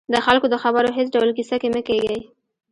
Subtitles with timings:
[0.13, 2.19] د خلکو د خبرو هېڅ ډول کیسه کې مه کېږئ